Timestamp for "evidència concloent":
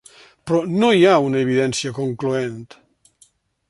1.47-2.61